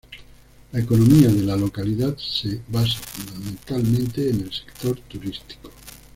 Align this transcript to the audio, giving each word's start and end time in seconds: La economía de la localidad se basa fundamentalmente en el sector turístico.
La 0.71 0.79
economía 0.79 1.27
de 1.27 1.43
la 1.43 1.55
localidad 1.55 2.17
se 2.17 2.59
basa 2.69 2.97
fundamentalmente 2.97 4.31
en 4.31 4.41
el 4.41 4.51
sector 4.51 4.99
turístico. 5.01 5.69